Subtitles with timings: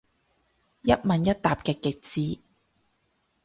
[0.81, 2.39] 一問一答嘅極致